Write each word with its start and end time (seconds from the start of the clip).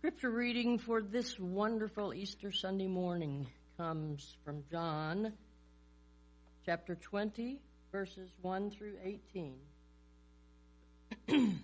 Scripture 0.00 0.30
reading 0.30 0.78
for 0.78 1.02
this 1.02 1.38
wonderful 1.38 2.14
Easter 2.14 2.50
Sunday 2.50 2.86
morning 2.86 3.46
comes 3.76 4.34
from 4.46 4.64
John 4.70 5.34
chapter 6.64 6.94
20, 6.94 7.60
verses 7.92 8.30
1 8.40 8.70
through 8.70 8.94
18. 9.04 9.56
Need 11.28 11.60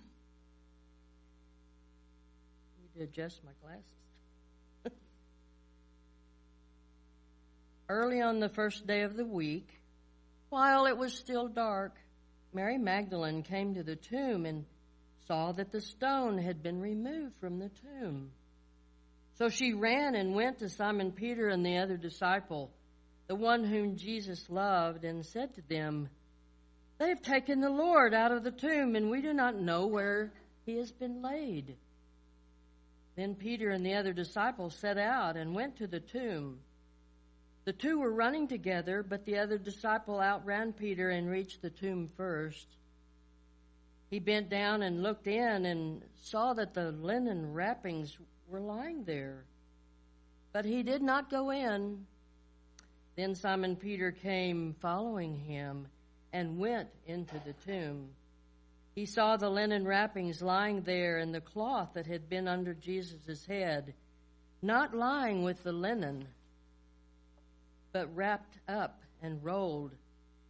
to 2.95 3.01
adjust 3.01 3.41
my 3.43 3.49
glasses. 3.63 3.83
Early 7.89 8.21
on 8.21 8.39
the 8.39 8.49
first 8.49 8.85
day 8.85 9.01
of 9.01 9.17
the 9.17 9.25
week, 9.25 9.81
while 10.49 10.85
it 10.85 10.95
was 10.95 11.11
still 11.11 11.47
dark, 11.47 11.95
Mary 12.53 12.77
Magdalene 12.77 13.41
came 13.41 13.73
to 13.73 13.81
the 13.81 13.95
tomb 13.95 14.45
and 14.45 14.65
saw 15.27 15.51
that 15.51 15.71
the 15.71 15.81
stone 15.81 16.37
had 16.37 16.63
been 16.63 16.79
removed 16.79 17.35
from 17.39 17.59
the 17.59 17.69
tomb. 17.69 18.31
So 19.37 19.49
she 19.49 19.73
ran 19.73 20.15
and 20.15 20.33
went 20.33 20.59
to 20.59 20.69
Simon 20.69 21.11
Peter 21.11 21.49
and 21.49 21.65
the 21.65 21.77
other 21.77 21.97
disciple, 21.97 22.71
the 23.27 23.35
one 23.35 23.63
whom 23.63 23.97
Jesus 23.97 24.49
loved, 24.49 25.03
and 25.03 25.25
said 25.25 25.53
to 25.55 25.61
them, 25.67 26.09
They 26.97 27.09
have 27.09 27.21
taken 27.21 27.59
the 27.59 27.69
Lord 27.69 28.13
out 28.13 28.31
of 28.31 28.43
the 28.43 28.51
tomb, 28.51 28.95
and 28.95 29.11
we 29.11 29.21
do 29.21 29.33
not 29.33 29.59
know 29.59 29.85
where 29.85 30.31
he 30.65 30.77
has 30.77 30.91
been 30.91 31.21
laid. 31.21 31.75
Then 33.15 33.35
Peter 33.35 33.69
and 33.69 33.85
the 33.85 33.95
other 33.95 34.13
disciple 34.13 34.69
set 34.69 34.97
out 34.97 35.37
and 35.37 35.53
went 35.53 35.77
to 35.77 35.87
the 35.87 35.99
tomb. 35.99 36.59
The 37.65 37.73
two 37.73 37.99
were 37.99 38.13
running 38.13 38.47
together, 38.47 39.03
but 39.03 39.25
the 39.25 39.39
other 39.39 39.57
disciple 39.57 40.21
outran 40.21 40.71
Peter 40.71 41.09
and 41.09 41.29
reached 41.29 41.61
the 41.61 41.69
tomb 41.69 42.09
first. 42.15 42.65
He 44.09 44.19
bent 44.19 44.49
down 44.49 44.83
and 44.83 45.03
looked 45.03 45.27
in 45.27 45.65
and 45.65 46.01
saw 46.21 46.53
that 46.53 46.73
the 46.73 46.91
linen 46.91 47.53
wrappings 47.53 48.17
were 48.47 48.61
lying 48.61 49.03
there. 49.03 49.43
But 50.53 50.65
he 50.65 50.81
did 50.81 51.01
not 51.01 51.29
go 51.29 51.49
in. 51.49 52.05
Then 53.15 53.35
Simon 53.35 53.75
Peter 53.75 54.11
came 54.11 54.75
following 54.79 55.35
him 55.35 55.87
and 56.31 56.57
went 56.57 56.89
into 57.05 57.35
the 57.45 57.53
tomb. 57.65 58.09
He 58.95 59.05
saw 59.05 59.37
the 59.37 59.49
linen 59.49 59.85
wrappings 59.85 60.41
lying 60.41 60.81
there 60.81 61.17
and 61.17 61.33
the 61.33 61.41
cloth 61.41 61.89
that 61.93 62.07
had 62.07 62.29
been 62.29 62.47
under 62.47 62.73
Jesus' 62.73 63.45
head, 63.45 63.93
not 64.61 64.95
lying 64.95 65.43
with 65.43 65.61
the 65.63 65.71
linen, 65.71 66.27
but 67.91 68.15
wrapped 68.15 68.57
up 68.67 69.01
and 69.21 69.43
rolled 69.43 69.91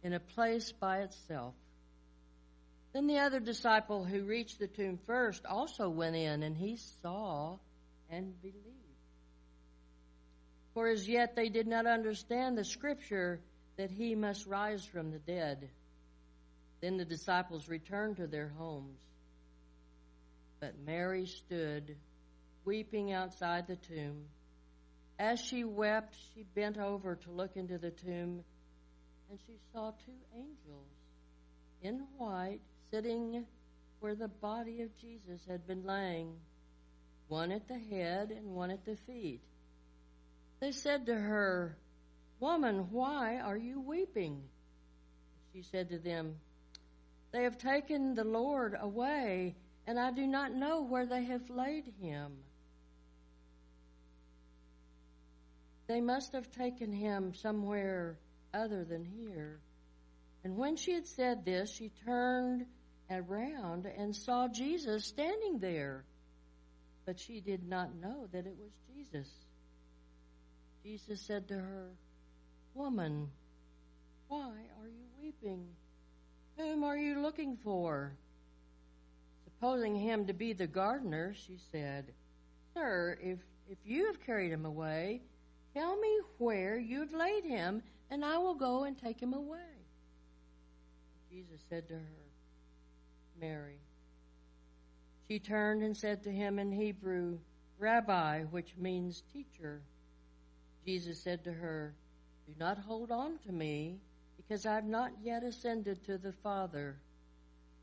in 0.02 0.12
a 0.12 0.20
place 0.20 0.72
by 0.72 0.98
itself. 0.98 1.54
Then 2.92 3.06
the 3.06 3.18
other 3.18 3.40
disciple 3.40 4.04
who 4.04 4.24
reached 4.24 4.58
the 4.58 4.66
tomb 4.66 4.98
first 5.06 5.44
also 5.44 5.88
went 5.88 6.16
in, 6.16 6.42
and 6.42 6.56
he 6.56 6.76
saw 7.02 7.58
and 8.10 8.40
believed. 8.40 8.64
For 10.74 10.88
as 10.88 11.08
yet 11.08 11.36
they 11.36 11.48
did 11.48 11.66
not 11.66 11.86
understand 11.86 12.56
the 12.56 12.64
scripture 12.64 13.40
that 13.76 13.90
he 13.90 14.14
must 14.14 14.46
rise 14.46 14.84
from 14.84 15.10
the 15.10 15.18
dead. 15.18 15.70
Then 16.80 16.96
the 16.96 17.04
disciples 17.04 17.68
returned 17.68 18.16
to 18.16 18.26
their 18.26 18.48
homes. 18.48 18.98
But 20.60 20.78
Mary 20.84 21.26
stood, 21.26 21.96
weeping 22.64 23.12
outside 23.12 23.66
the 23.66 23.76
tomb. 23.76 24.24
As 25.18 25.40
she 25.40 25.64
wept, 25.64 26.16
she 26.34 26.44
bent 26.54 26.78
over 26.78 27.16
to 27.16 27.30
look 27.30 27.56
into 27.56 27.78
the 27.78 27.90
tomb, 27.90 28.44
and 29.30 29.38
she 29.46 29.58
saw 29.72 29.92
two 30.04 30.12
angels 30.34 30.88
in 31.82 32.06
white 32.16 32.60
sitting 32.90 33.44
where 34.00 34.14
the 34.14 34.28
body 34.28 34.82
of 34.82 34.96
Jesus 34.98 35.40
had 35.48 35.66
been 35.66 35.84
lying, 35.84 36.34
one 37.28 37.52
at 37.52 37.68
the 37.68 37.78
head 37.78 38.30
and 38.30 38.54
one 38.54 38.70
at 38.70 38.84
the 38.84 38.96
feet. 38.96 39.42
They 40.60 40.72
said 40.72 41.06
to 41.06 41.14
her, 41.14 41.76
Woman, 42.40 42.88
why 42.90 43.38
are 43.38 43.56
you 43.56 43.80
weeping? 43.80 44.42
She 45.52 45.62
said 45.62 45.88
to 45.90 45.98
them, 45.98 46.36
They 47.32 47.42
have 47.42 47.58
taken 47.58 48.14
the 48.14 48.24
Lord 48.24 48.76
away, 48.80 49.56
and 49.86 49.98
I 49.98 50.10
do 50.12 50.26
not 50.26 50.54
know 50.54 50.82
where 50.82 51.06
they 51.06 51.24
have 51.24 51.50
laid 51.50 51.92
him. 52.00 52.32
They 55.88 56.00
must 56.00 56.32
have 56.32 56.50
taken 56.52 56.92
him 56.92 57.34
somewhere 57.34 58.18
other 58.52 58.84
than 58.84 59.04
here. 59.04 59.60
And 60.44 60.56
when 60.56 60.76
she 60.76 60.92
had 60.92 61.06
said 61.06 61.44
this, 61.44 61.70
she 61.70 61.90
turned 62.04 62.66
around 63.10 63.86
and 63.86 64.14
saw 64.14 64.48
Jesus 64.48 65.04
standing 65.04 65.58
there. 65.58 66.04
But 67.06 67.18
she 67.18 67.40
did 67.40 67.66
not 67.66 67.94
know 67.94 68.28
that 68.32 68.46
it 68.46 68.56
was 68.58 68.72
Jesus. 68.94 69.28
Jesus 70.82 71.20
said 71.20 71.48
to 71.48 71.54
her, 71.54 71.90
Woman, 72.74 73.28
why 74.28 74.50
are 74.80 74.88
you 74.88 75.06
weeping? 75.22 75.66
Whom 76.56 76.84
are 76.84 76.96
you 76.96 77.20
looking 77.20 77.56
for? 77.56 78.12
Supposing 79.44 79.96
him 79.96 80.26
to 80.26 80.32
be 80.32 80.52
the 80.52 80.66
gardener, 80.66 81.34
she 81.34 81.58
said, 81.72 82.12
Sir, 82.74 83.18
if, 83.22 83.38
if 83.68 83.78
you 83.84 84.06
have 84.06 84.24
carried 84.24 84.52
him 84.52 84.66
away, 84.66 85.22
tell 85.74 85.98
me 85.98 86.18
where 86.38 86.78
you 86.78 87.00
have 87.00 87.12
laid 87.12 87.44
him, 87.44 87.82
and 88.10 88.24
I 88.24 88.38
will 88.38 88.54
go 88.54 88.84
and 88.84 88.96
take 88.96 89.20
him 89.20 89.32
away. 89.32 89.58
Jesus 91.30 91.60
said 91.68 91.88
to 91.88 91.94
her, 91.94 92.27
Mary. 93.40 93.80
She 95.28 95.38
turned 95.38 95.82
and 95.82 95.96
said 95.96 96.22
to 96.22 96.30
him 96.30 96.58
in 96.58 96.72
Hebrew, 96.72 97.38
Rabbi, 97.78 98.44
which 98.44 98.76
means 98.76 99.22
teacher. 99.32 99.82
Jesus 100.84 101.20
said 101.20 101.44
to 101.44 101.52
her, 101.52 101.94
Do 102.46 102.54
not 102.58 102.78
hold 102.78 103.10
on 103.10 103.38
to 103.46 103.52
me, 103.52 103.98
because 104.36 104.64
I 104.64 104.74
have 104.74 104.86
not 104.86 105.12
yet 105.22 105.44
ascended 105.44 106.04
to 106.04 106.16
the 106.16 106.32
Father. 106.32 106.96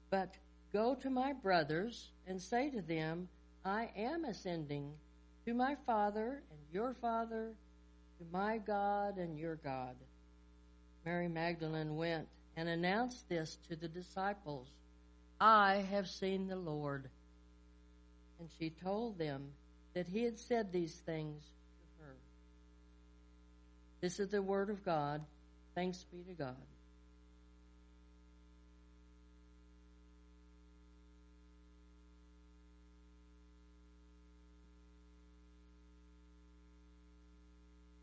But 0.09 0.33
go 0.73 0.95
to 0.95 1.09
my 1.09 1.33
brothers 1.33 2.11
and 2.25 2.41
say 2.41 2.69
to 2.71 2.81
them, 2.81 3.29
I 3.63 3.89
am 3.95 4.25
ascending 4.25 4.91
to 5.45 5.53
my 5.53 5.75
Father 5.85 6.41
and 6.49 6.59
your 6.71 6.93
Father, 6.95 7.53
to 8.17 8.25
my 8.31 8.57
God 8.57 9.17
and 9.17 9.37
your 9.37 9.55
God. 9.57 9.95
Mary 11.05 11.27
Magdalene 11.27 11.95
went 11.95 12.27
and 12.57 12.67
announced 12.67 13.29
this 13.29 13.57
to 13.69 13.75
the 13.75 13.87
disciples. 13.87 14.69
I 15.39 15.85
have 15.91 16.07
seen 16.07 16.47
the 16.47 16.55
Lord. 16.55 17.09
And 18.39 18.49
she 18.59 18.69
told 18.69 19.17
them 19.17 19.51
that 19.93 20.07
he 20.07 20.23
had 20.23 20.39
said 20.39 20.71
these 20.71 20.93
things 21.05 21.43
to 21.43 22.03
her. 22.03 22.15
This 24.01 24.19
is 24.19 24.29
the 24.29 24.41
word 24.41 24.69
of 24.69 24.83
God. 24.83 25.21
Thanks 25.73 26.03
be 26.11 26.23
to 26.23 26.33
God. 26.33 26.55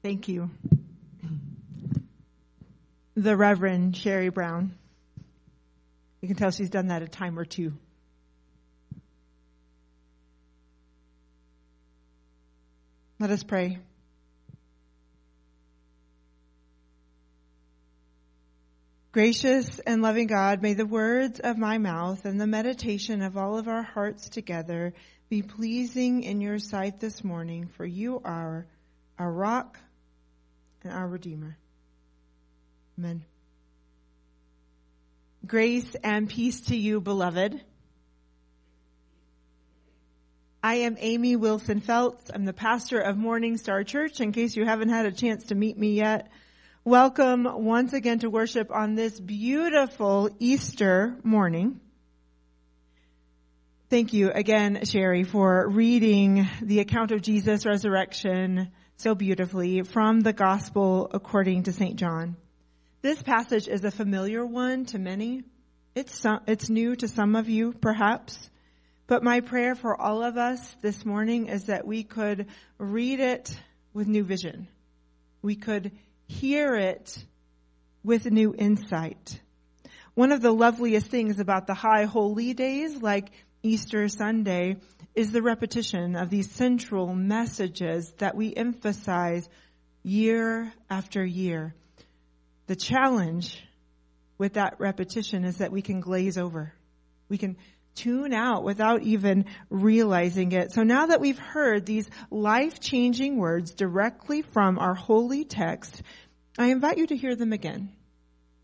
Thank 0.03 0.27
you. 0.27 0.51
The 3.15 3.37
Reverend 3.37 3.97
Sherry 3.97 4.31
Brown. 4.31 4.75
You 6.23 6.29
can 6.29 6.37
tell 6.37 6.53
she's 6.53 6.71
done 6.71 6.87
that 6.87 7.03
a 7.03 7.09
time 7.09 7.37
or 7.37 7.45
two. 7.45 7.73
Let 13.19 13.31
us 13.31 13.43
pray. 13.43 13.79
Gracious 19.11 19.79
and 19.81 20.01
loving 20.01 20.27
God, 20.27 20.63
may 20.63 20.75
the 20.75 20.87
words 20.87 21.39
of 21.41 21.59
my 21.59 21.79
mouth 21.79 22.25
and 22.25 22.41
the 22.41 22.47
meditation 22.47 23.21
of 23.21 23.37
all 23.37 23.59
of 23.59 23.69
our 23.69 23.83
hearts 23.83 24.29
together 24.31 24.95
be 25.29 25.43
pleasing 25.43 26.23
in 26.23 26.41
your 26.41 26.59
sight 26.59 26.99
this 26.99 27.23
morning, 27.23 27.67
for 27.67 27.85
you 27.85 28.23
are 28.25 28.67
our 29.19 29.31
rock 29.31 29.79
and 30.83 30.93
our 30.93 31.07
Redeemer. 31.07 31.59
Amen. 32.99 33.25
Grace 35.45 35.97
and 36.05 36.29
peace 36.29 36.61
to 36.61 36.77
you, 36.77 37.01
beloved. 37.01 37.61
I 40.63 40.75
am 40.77 40.97
Amy 41.01 41.35
Wilson 41.35 41.81
Feltz. 41.81 42.31
I'm 42.33 42.45
the 42.45 42.53
pastor 42.53 43.01
of 43.01 43.17
Morning 43.17 43.57
Star 43.57 43.83
Church. 43.83 44.21
In 44.21 44.31
case 44.31 44.55
you 44.55 44.65
haven't 44.65 44.91
had 44.91 45.05
a 45.05 45.11
chance 45.11 45.47
to 45.47 45.57
meet 45.57 45.77
me 45.77 45.95
yet, 45.95 46.31
welcome 46.85 47.45
once 47.45 47.93
again 47.93 48.21
to 48.21 48.31
worship 48.31 48.71
on 48.71 48.95
this 48.95 49.19
beautiful 49.19 50.31
Easter 50.39 51.17
morning. 51.25 51.81
Thank 53.91 54.13
you 54.13 54.31
again, 54.31 54.85
Sherry, 54.85 55.25
for 55.25 55.69
reading 55.69 56.49
the 56.63 56.79
account 56.79 57.11
of 57.11 57.21
Jesus' 57.21 57.67
resurrection 57.67 58.71
so 58.97 59.17
beautifully 59.17 59.83
from 59.83 60.21
the 60.21 60.33
Gospel 60.33 61.11
according 61.13 61.65
to 61.65 61.73
St. 61.73 61.97
John. 61.97 62.37
This 63.03 63.21
passage 63.21 63.67
is 63.67 63.83
a 63.83 63.91
familiar 63.91 64.47
one 64.47 64.85
to 64.87 64.99
many. 65.01 65.43
It's, 65.97 66.17
some, 66.21 66.39
it's 66.47 66.71
new 66.71 66.95
to 66.95 67.09
some 67.09 67.35
of 67.35 67.49
you, 67.49 67.73
perhaps, 67.73 68.49
But 69.09 69.25
my 69.25 69.41
prayer 69.41 69.75
for 69.75 70.01
all 70.01 70.23
of 70.23 70.37
us 70.37 70.77
this 70.83 71.05
morning 71.05 71.49
is 71.49 71.65
that 71.65 71.85
we 71.85 72.05
could 72.05 72.47
read 72.79 73.19
it 73.19 73.59
with 73.93 74.07
new 74.07 74.23
vision. 74.23 74.69
We 75.43 75.57
could 75.57 75.91
hear 76.29 76.77
it 76.77 77.19
with 78.05 78.31
new 78.31 78.55
insight. 78.57 79.41
One 80.15 80.31
of 80.31 80.41
the 80.41 80.53
loveliest 80.53 81.09
things 81.09 81.41
about 81.41 81.67
the 81.67 81.75
high 81.75 82.05
holy 82.05 82.55
days, 82.55 83.03
like 83.03 83.33
Easter 83.65 84.07
Sunday, 84.09 84.77
is 85.15 85.33
the 85.33 85.43
repetition 85.43 86.15
of 86.15 86.31
these 86.31 86.51
central 86.53 87.13
messages 87.15 88.13
that 88.19 88.37
we 88.37 88.55
emphasize 88.55 89.49
year 90.05 90.73
after 90.89 91.25
year. 91.25 91.75
The 92.73 92.77
challenge 92.77 93.63
with 94.39 94.55
that 94.55 94.77
repetition 94.79 95.45
is 95.45 95.59
that 95.59 95.73
we 95.73 95.83
can 95.83 96.01
glaze 96.01 96.39
over. 96.39 96.73
We 97.29 97.37
can 97.37 97.59
tune 97.95 98.33
out 98.33 98.65
without 98.65 99.03
even 99.03 99.45
realizing 99.69 100.53
it. 100.53 100.73
So 100.73 100.83
now 100.83 101.05
that 101.05 101.21
we've 101.21 101.39
heard 101.39 101.85
these 101.85 102.09
life-changing 102.31 103.37
words 103.37 103.75
directly 103.75 104.41
from 104.41 104.79
our 104.79 104.95
holy 104.95 105.45
text, 105.45 106.01
I 106.57 106.69
invite 106.69 106.97
you 106.97 107.07
to 107.09 107.15
hear 107.15 107.37
them 107.37 107.53
again. 107.53 107.93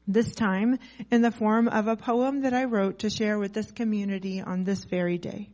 This 0.06 0.34
time 0.34 0.78
in 1.10 1.20
the 1.20 1.30
form 1.30 1.68
of 1.68 1.86
a 1.86 1.94
poem 1.94 2.44
that 2.44 2.54
I 2.54 2.64
wrote 2.64 3.00
to 3.00 3.10
share 3.10 3.38
with 3.38 3.52
this 3.52 3.70
community 3.72 4.40
on 4.40 4.64
this 4.64 4.84
very 4.84 5.18
day. 5.18 5.50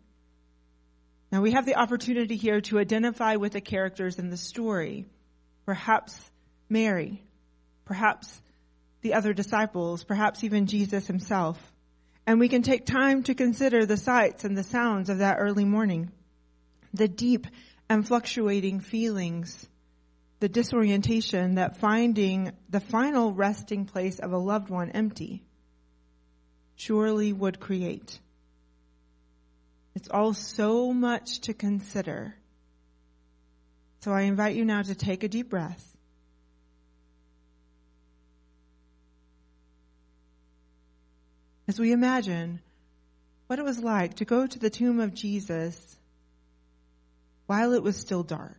Now 1.33 1.41
we 1.41 1.51
have 1.51 1.67
the 1.67 1.75
opportunity 1.75 2.37
here 2.37 2.61
to 2.61 2.79
identify 2.79 3.35
with 3.35 3.55
the 3.55 3.61
characters 3.61 4.21
in 4.21 4.31
the 4.31 4.37
story. 4.37 5.06
Perhaps 5.67 6.17
Mary, 6.69 7.25
perhaps 7.84 8.40
the 9.02 9.14
other 9.14 9.32
disciples, 9.32 10.04
perhaps 10.04 10.44
even 10.44 10.66
Jesus 10.66 11.06
himself 11.06 11.72
and 12.26 12.40
we 12.40 12.48
can 12.48 12.62
take 12.62 12.86
time 12.86 13.22
to 13.25 13.34
consider 13.34 13.84
the 13.84 13.96
sights 13.96 14.44
and 14.44 14.56
the 14.56 14.62
sounds 14.62 15.10
of 15.10 15.19
that 15.19 15.36
early 15.38 15.64
morning, 15.64 16.10
the 16.92 17.08
deep 17.08 17.46
and 17.88 18.06
fluctuating 18.06 18.81
feelings, 18.81 19.69
the 20.40 20.48
disorientation 20.48 21.56
that 21.56 21.76
finding 21.76 22.52
the 22.70 22.81
final 22.81 23.32
resting 23.32 23.84
place 23.84 24.19
of 24.19 24.32
a 24.32 24.38
loved 24.38 24.70
one 24.70 24.90
empty 24.90 25.42
surely 26.76 27.32
would 27.32 27.60
create. 27.60 28.19
It's 29.94 30.08
all 30.08 30.34
so 30.34 30.92
much 30.92 31.40
to 31.42 31.54
consider. 31.54 32.34
So 34.00 34.12
I 34.12 34.22
invite 34.22 34.56
you 34.56 34.64
now 34.64 34.82
to 34.82 34.94
take 34.94 35.22
a 35.22 35.28
deep 35.28 35.50
breath 35.50 35.94
as 41.66 41.78
we 41.78 41.93
imagine 41.93 42.61
what 43.46 43.58
it 43.58 43.64
was 43.64 43.78
like 43.78 44.14
to 44.14 44.25
go 44.25 44.46
to 44.46 44.58
the 44.58 44.70
tomb 44.70 45.00
of 45.00 45.14
Jesus 45.14 45.96
while 47.46 47.72
it 47.72 47.82
was 47.82 47.96
still 47.96 48.22
dark. 48.22 48.58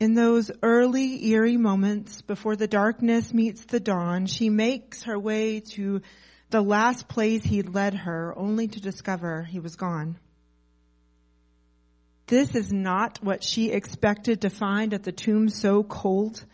In 0.00 0.14
those 0.14 0.50
early 0.64 1.28
eerie 1.28 1.56
moments 1.56 2.22
before 2.22 2.56
the 2.56 2.66
darkness 2.66 3.32
meets 3.32 3.64
the 3.66 3.78
dawn, 3.78 4.26
she 4.26 4.50
makes 4.50 5.04
her 5.04 5.16
way 5.16 5.60
to 5.74 6.02
the 6.50 6.60
last 6.60 7.06
place 7.06 7.44
he'd 7.44 7.68
led 7.68 7.94
her 7.94 8.36
only 8.36 8.66
to 8.66 8.80
discover 8.80 9.44
he 9.44 9.60
was 9.60 9.76
gone. 9.76 10.18
This 12.26 12.56
is 12.56 12.72
not 12.72 13.22
what 13.22 13.44
she 13.44 13.70
expected 13.70 14.40
to 14.40 14.50
find 14.50 14.92
at 14.92 15.04
the 15.04 15.12
tomb 15.12 15.48
so 15.48 15.84
cold 15.84 16.44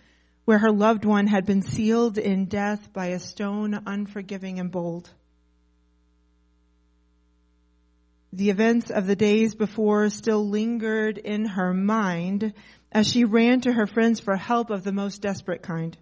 where 0.48 0.60
her 0.60 0.72
loved 0.72 1.04
one 1.04 1.26
had 1.26 1.44
been 1.44 1.60
sealed 1.60 2.16
in 2.16 2.46
death 2.46 2.90
by 2.94 3.08
a 3.08 3.18
stone 3.18 3.78
unforgiving 3.84 4.58
and 4.58 4.70
bold. 4.70 5.10
The 8.32 8.48
events 8.48 8.90
of 8.90 9.06
the 9.06 9.14
days 9.14 9.54
before 9.54 10.08
still 10.08 10.48
lingered 10.48 11.18
in 11.18 11.44
her 11.44 11.74
mind 11.74 12.54
as 12.90 13.06
she 13.06 13.26
ran 13.26 13.60
to 13.60 13.72
her 13.74 13.86
friends 13.86 14.20
for 14.20 14.36
help 14.36 14.70
of 14.70 14.84
the 14.84 14.90
most 14.90 15.20
desperate 15.20 15.60
kind. 15.60 15.94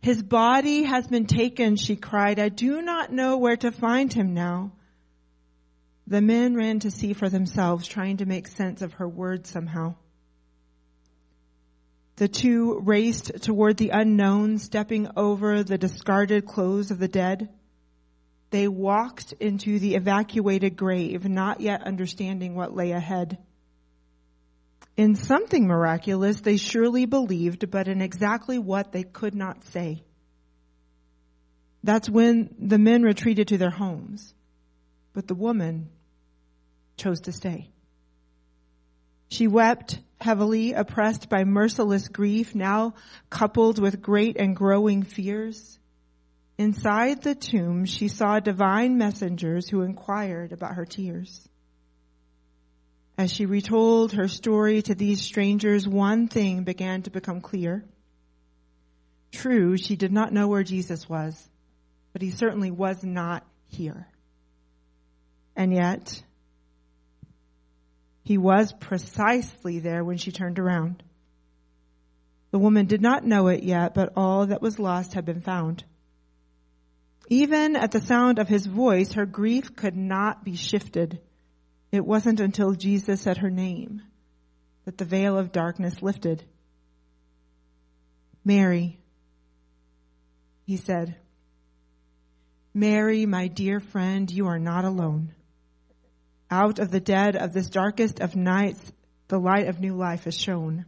His 0.00 0.22
body 0.22 0.84
has 0.84 1.06
been 1.06 1.26
taken, 1.26 1.76
she 1.76 1.96
cried. 1.96 2.38
I 2.38 2.48
do 2.48 2.80
not 2.80 3.12
know 3.12 3.36
where 3.36 3.58
to 3.58 3.70
find 3.70 4.10
him 4.10 4.32
now. 4.32 4.72
The 6.06 6.22
men 6.22 6.54
ran 6.54 6.78
to 6.78 6.90
see 6.90 7.12
for 7.12 7.28
themselves, 7.28 7.86
trying 7.86 8.16
to 8.16 8.24
make 8.24 8.48
sense 8.48 8.80
of 8.80 8.94
her 8.94 9.06
words 9.06 9.50
somehow. 9.50 9.96
The 12.16 12.28
two 12.28 12.78
raced 12.80 13.42
toward 13.42 13.76
the 13.76 13.90
unknown, 13.90 14.58
stepping 14.58 15.08
over 15.16 15.64
the 15.64 15.78
discarded 15.78 16.46
clothes 16.46 16.90
of 16.90 16.98
the 16.98 17.08
dead. 17.08 17.48
They 18.50 18.68
walked 18.68 19.32
into 19.40 19.80
the 19.80 19.96
evacuated 19.96 20.76
grave, 20.76 21.28
not 21.28 21.60
yet 21.60 21.82
understanding 21.82 22.54
what 22.54 22.74
lay 22.74 22.92
ahead. 22.92 23.38
In 24.96 25.16
something 25.16 25.66
miraculous, 25.66 26.40
they 26.40 26.56
surely 26.56 27.04
believed, 27.04 27.68
but 27.68 27.88
in 27.88 28.00
exactly 28.00 28.60
what 28.60 28.92
they 28.92 29.02
could 29.02 29.34
not 29.34 29.64
say. 29.64 30.04
That's 31.82 32.08
when 32.08 32.54
the 32.60 32.78
men 32.78 33.02
retreated 33.02 33.48
to 33.48 33.58
their 33.58 33.70
homes, 33.70 34.32
but 35.12 35.26
the 35.26 35.34
woman 35.34 35.90
chose 36.96 37.22
to 37.22 37.32
stay. 37.32 37.73
She 39.28 39.46
wept 39.48 39.98
heavily, 40.20 40.72
oppressed 40.72 41.28
by 41.28 41.44
merciless 41.44 42.08
grief, 42.08 42.54
now 42.54 42.94
coupled 43.30 43.78
with 43.78 44.00
great 44.00 44.36
and 44.36 44.56
growing 44.56 45.02
fears. 45.02 45.78
Inside 46.56 47.22
the 47.22 47.34
tomb, 47.34 47.84
she 47.84 48.08
saw 48.08 48.38
divine 48.38 48.96
messengers 48.96 49.68
who 49.68 49.82
inquired 49.82 50.52
about 50.52 50.76
her 50.76 50.84
tears. 50.84 51.48
As 53.18 53.32
she 53.32 53.46
retold 53.46 54.12
her 54.12 54.28
story 54.28 54.82
to 54.82 54.94
these 54.94 55.20
strangers, 55.20 55.86
one 55.86 56.28
thing 56.28 56.64
began 56.64 57.02
to 57.02 57.10
become 57.10 57.40
clear. 57.40 57.84
True, 59.30 59.76
she 59.76 59.96
did 59.96 60.12
not 60.12 60.32
know 60.32 60.48
where 60.48 60.64
Jesus 60.64 61.08
was, 61.08 61.48
but 62.12 62.22
he 62.22 62.30
certainly 62.30 62.70
was 62.70 63.02
not 63.04 63.44
here. 63.66 64.08
And 65.56 65.72
yet, 65.72 66.22
he 68.24 68.38
was 68.38 68.72
precisely 68.72 69.78
there 69.78 70.02
when 70.02 70.16
she 70.16 70.32
turned 70.32 70.58
around. 70.58 71.02
The 72.50 72.58
woman 72.58 72.86
did 72.86 73.02
not 73.02 73.26
know 73.26 73.48
it 73.48 73.62
yet, 73.62 73.94
but 73.94 74.14
all 74.16 74.46
that 74.46 74.62
was 74.62 74.78
lost 74.78 75.12
had 75.12 75.24
been 75.26 75.42
found. 75.42 75.84
Even 77.28 77.76
at 77.76 77.92
the 77.92 78.00
sound 78.00 78.38
of 78.38 78.48
his 78.48 78.66
voice, 78.66 79.12
her 79.12 79.26
grief 79.26 79.76
could 79.76 79.96
not 79.96 80.44
be 80.44 80.56
shifted. 80.56 81.20
It 81.92 82.04
wasn't 82.04 82.40
until 82.40 82.72
Jesus 82.72 83.20
said 83.20 83.38
her 83.38 83.50
name 83.50 84.02
that 84.84 84.98
the 84.98 85.04
veil 85.04 85.38
of 85.38 85.52
darkness 85.52 86.02
lifted. 86.02 86.44
Mary, 88.44 88.98
he 90.64 90.76
said. 90.76 91.16
Mary, 92.72 93.24
my 93.26 93.48
dear 93.48 93.80
friend, 93.80 94.30
you 94.30 94.46
are 94.46 94.58
not 94.58 94.84
alone. 94.84 95.32
Out 96.54 96.78
of 96.78 96.92
the 96.92 97.00
dead 97.00 97.34
of 97.34 97.52
this 97.52 97.68
darkest 97.68 98.20
of 98.20 98.36
nights, 98.36 98.92
the 99.26 99.40
light 99.40 99.66
of 99.66 99.80
new 99.80 99.96
life 99.96 100.28
is 100.28 100.38
shown. 100.38 100.86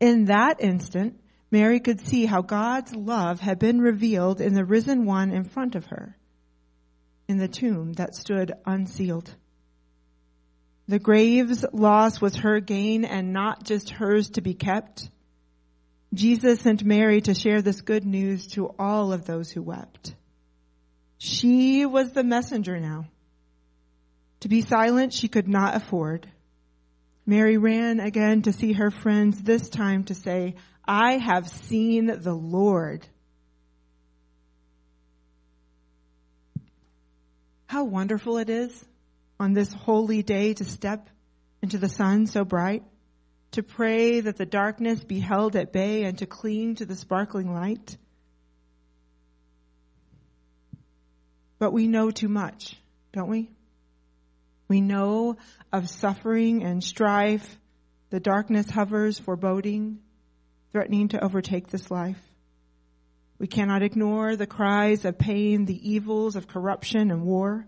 In 0.00 0.24
that 0.24 0.60
instant, 0.60 1.20
Mary 1.52 1.78
could 1.78 2.04
see 2.04 2.26
how 2.26 2.42
God's 2.42 2.92
love 2.92 3.38
had 3.38 3.60
been 3.60 3.80
revealed 3.80 4.40
in 4.40 4.54
the 4.54 4.64
risen 4.64 5.04
one 5.04 5.30
in 5.30 5.44
front 5.44 5.76
of 5.76 5.86
her, 5.86 6.16
in 7.28 7.36
the 7.36 7.46
tomb 7.46 7.92
that 7.92 8.16
stood 8.16 8.52
unsealed. 8.66 9.32
The 10.88 10.98
grave's 10.98 11.64
loss 11.72 12.20
was 12.20 12.34
her 12.34 12.58
gain 12.58 13.04
and 13.04 13.32
not 13.32 13.62
just 13.62 13.90
hers 13.90 14.30
to 14.30 14.40
be 14.40 14.54
kept. 14.54 15.08
Jesus 16.12 16.62
sent 16.62 16.82
Mary 16.82 17.20
to 17.20 17.34
share 17.34 17.62
this 17.62 17.80
good 17.80 18.04
news 18.04 18.48
to 18.54 18.74
all 18.76 19.12
of 19.12 19.24
those 19.24 19.52
who 19.52 19.62
wept. 19.62 20.16
She 21.18 21.86
was 21.86 22.10
the 22.10 22.24
messenger 22.24 22.80
now. 22.80 23.06
To 24.40 24.48
be 24.48 24.62
silent 24.62 25.12
she 25.12 25.28
could 25.28 25.48
not 25.48 25.74
afford. 25.74 26.26
Mary 27.26 27.58
ran 27.58 28.00
again 28.00 28.42
to 28.42 28.52
see 28.52 28.72
her 28.72 28.90
friends, 28.90 29.42
this 29.42 29.68
time 29.68 30.04
to 30.04 30.14
say, 30.14 30.56
I 30.84 31.18
have 31.18 31.48
seen 31.48 32.06
the 32.06 32.34
Lord. 32.34 33.06
How 37.66 37.84
wonderful 37.84 38.38
it 38.38 38.50
is 38.50 38.84
on 39.38 39.52
this 39.52 39.72
holy 39.72 40.22
day 40.22 40.54
to 40.54 40.64
step 40.64 41.08
into 41.62 41.78
the 41.78 41.88
sun 41.88 42.26
so 42.26 42.44
bright, 42.44 42.82
to 43.52 43.62
pray 43.62 44.20
that 44.20 44.36
the 44.36 44.46
darkness 44.46 45.04
be 45.04 45.20
held 45.20 45.54
at 45.54 45.72
bay 45.72 46.04
and 46.04 46.18
to 46.18 46.26
cling 46.26 46.76
to 46.76 46.86
the 46.86 46.96
sparkling 46.96 47.52
light. 47.52 47.96
But 51.58 51.72
we 51.72 51.86
know 51.86 52.10
too 52.10 52.28
much, 52.28 52.76
don't 53.12 53.28
we? 53.28 53.50
We 54.70 54.80
know 54.80 55.36
of 55.72 55.90
suffering 55.90 56.62
and 56.62 56.82
strife. 56.82 57.58
The 58.10 58.20
darkness 58.20 58.70
hovers 58.70 59.18
foreboding, 59.18 59.98
threatening 60.70 61.08
to 61.08 61.24
overtake 61.24 61.66
this 61.66 61.90
life. 61.90 62.22
We 63.40 63.48
cannot 63.48 63.82
ignore 63.82 64.36
the 64.36 64.46
cries 64.46 65.04
of 65.04 65.18
pain, 65.18 65.64
the 65.64 65.90
evils 65.90 66.36
of 66.36 66.46
corruption 66.46 67.10
and 67.10 67.24
war, 67.24 67.66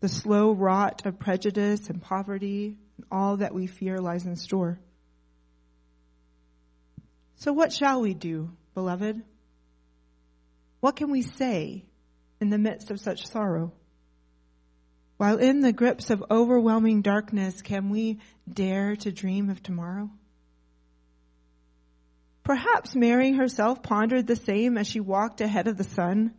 the 0.00 0.08
slow 0.08 0.50
rot 0.50 1.06
of 1.06 1.20
prejudice 1.20 1.88
and 1.88 2.02
poverty, 2.02 2.76
and 2.96 3.06
all 3.12 3.36
that 3.36 3.54
we 3.54 3.68
fear 3.68 4.00
lies 4.00 4.26
in 4.26 4.34
store. 4.34 4.80
So 7.36 7.52
what 7.52 7.72
shall 7.72 8.00
we 8.00 8.14
do, 8.14 8.50
beloved? 8.74 9.22
What 10.80 10.96
can 10.96 11.12
we 11.12 11.22
say 11.22 11.84
in 12.40 12.50
the 12.50 12.58
midst 12.58 12.90
of 12.90 12.98
such 12.98 13.28
sorrow? 13.28 13.72
While 15.18 15.38
in 15.38 15.60
the 15.60 15.72
grips 15.72 16.10
of 16.10 16.24
overwhelming 16.30 17.02
darkness, 17.02 17.60
can 17.60 17.90
we 17.90 18.20
dare 18.50 18.94
to 18.96 19.10
dream 19.10 19.50
of 19.50 19.62
tomorrow? 19.62 20.10
Perhaps 22.44 22.94
Mary 22.94 23.32
herself 23.32 23.82
pondered 23.82 24.28
the 24.28 24.36
same 24.36 24.78
as 24.78 24.86
she 24.86 25.00
walked 25.00 25.40
ahead 25.40 25.66
of 25.66 25.76
the 25.76 25.84
sun, 25.84 26.34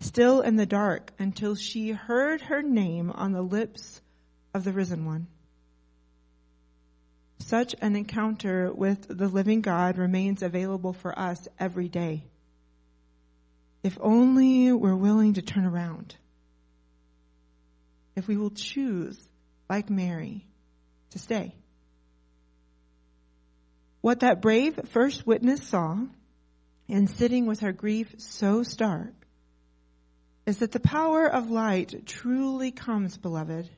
still 0.00 0.42
in 0.42 0.56
the 0.56 0.66
dark, 0.66 1.10
until 1.18 1.54
she 1.54 1.90
heard 1.90 2.42
her 2.42 2.62
name 2.62 3.10
on 3.10 3.32
the 3.32 3.42
lips 3.42 4.02
of 4.52 4.62
the 4.62 4.72
risen 4.72 5.06
one. 5.06 5.26
Such 7.38 7.74
an 7.80 7.96
encounter 7.96 8.70
with 8.72 9.08
the 9.08 9.26
living 9.26 9.62
God 9.62 9.96
remains 9.96 10.42
available 10.42 10.92
for 10.92 11.18
us 11.18 11.48
every 11.58 11.88
day. 11.88 12.24
If 13.82 13.96
only 14.00 14.70
we're 14.70 14.94
willing 14.94 15.32
to 15.34 15.42
turn 15.42 15.64
around. 15.64 16.14
If 18.14 18.28
we 18.28 18.36
will 18.36 18.50
choose, 18.50 19.18
like 19.68 19.90
Mary, 19.90 20.46
to 21.10 21.18
stay. 21.18 21.54
What 24.00 24.20
that 24.20 24.42
brave 24.42 24.78
first 24.90 25.26
witness 25.26 25.62
saw 25.66 25.96
in 26.88 27.06
sitting 27.06 27.46
with 27.46 27.60
her 27.60 27.72
grief 27.72 28.14
so 28.18 28.62
stark 28.62 29.14
is 30.44 30.58
that 30.58 30.72
the 30.72 30.80
power 30.80 31.26
of 31.26 31.50
light 31.50 32.06
truly 32.06 32.72
comes, 32.72 33.16
beloved, 33.16 33.70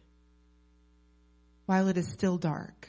while 1.66 1.88
it 1.88 1.98
is 1.98 2.08
still 2.08 2.38
dark. 2.38 2.88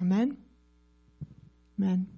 Amen? 0.00 0.36
Amen. 1.78 2.08